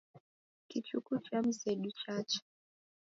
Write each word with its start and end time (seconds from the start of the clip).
Kichuku 0.69 1.13
cha 1.25 1.37
mzedu 1.45 1.89
chacha. 2.01 2.41